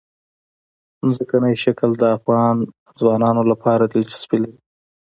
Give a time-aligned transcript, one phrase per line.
[1.17, 2.55] ځمکنی شکل د افغان
[2.99, 4.57] ځوانانو لپاره دلچسپي لري.